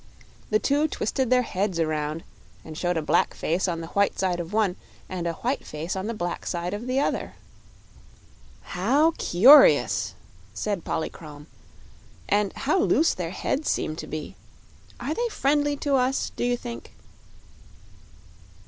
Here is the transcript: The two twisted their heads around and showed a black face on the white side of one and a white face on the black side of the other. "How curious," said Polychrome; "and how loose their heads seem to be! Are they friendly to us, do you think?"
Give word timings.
The 0.49 0.57
two 0.57 0.87
twisted 0.87 1.29
their 1.29 1.43
heads 1.43 1.79
around 1.79 2.23
and 2.65 2.75
showed 2.75 2.97
a 2.97 3.03
black 3.03 3.35
face 3.35 3.67
on 3.67 3.81
the 3.81 3.89
white 3.89 4.17
side 4.17 4.39
of 4.39 4.51
one 4.51 4.75
and 5.07 5.27
a 5.27 5.33
white 5.33 5.63
face 5.63 5.95
on 5.95 6.07
the 6.07 6.15
black 6.15 6.47
side 6.47 6.73
of 6.73 6.87
the 6.87 6.99
other. 6.99 7.35
"How 8.63 9.11
curious," 9.19 10.15
said 10.55 10.83
Polychrome; 10.83 11.45
"and 12.27 12.51
how 12.53 12.79
loose 12.79 13.13
their 13.13 13.29
heads 13.29 13.69
seem 13.69 13.95
to 13.97 14.07
be! 14.07 14.35
Are 14.99 15.13
they 15.13 15.29
friendly 15.29 15.77
to 15.77 15.93
us, 15.97 16.31
do 16.35 16.45
you 16.45 16.57
think?" 16.57 16.93